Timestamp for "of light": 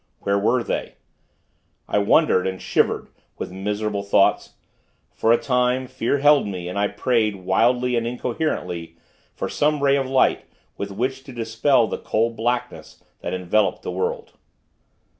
9.97-10.45